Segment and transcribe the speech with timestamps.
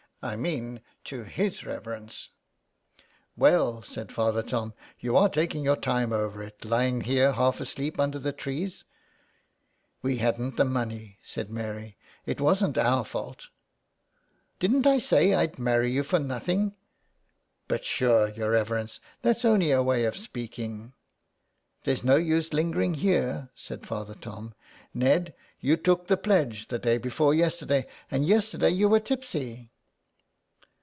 [0.31, 2.29] "I mean to his reverence."''
[3.35, 7.99] Well," said Father Tom, you are taking your time over it, lying here half asleep
[7.99, 8.83] under the trees.""
[10.03, 13.47] We hadn't the money," said Mary," it wasn't our fault."
[14.05, 16.75] *' Didn't I say I'd marry you for nothing."
[17.21, 20.93] *' But sure, your reverence, that's only a way of speaking.""
[21.83, 24.53] There's no use lingering here," said Father Tom.
[24.73, 29.69] *' Ned, you took the pledge the day before yesterday, and yesterday you were tipsy."